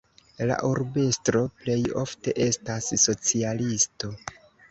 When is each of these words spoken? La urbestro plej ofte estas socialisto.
La 0.51 0.55
urbestro 0.67 1.43
plej 1.65 1.75
ofte 2.03 2.35
estas 2.47 2.89
socialisto. 3.05 4.13